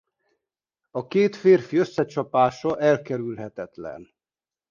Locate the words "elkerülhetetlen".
2.79-4.09